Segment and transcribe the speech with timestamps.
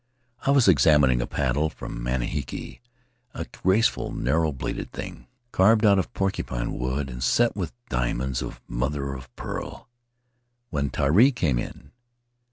[0.47, 2.79] I was examining a paddle from Manihiki—
[3.35, 8.59] a graceful, narrow bladed thing, carved out of porcupine wood and set with diamonds of
[8.67, 9.87] mother of pearl—
[10.71, 11.91] when Tari came in.